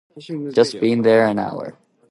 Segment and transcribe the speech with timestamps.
[0.55, 1.77] Just been here an hour.